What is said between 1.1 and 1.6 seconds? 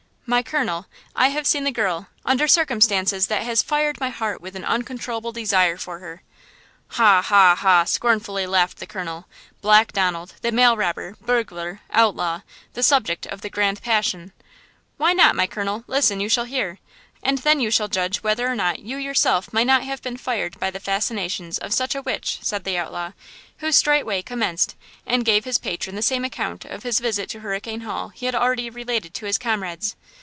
I have